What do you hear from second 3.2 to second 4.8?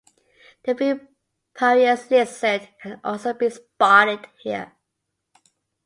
be spotted here.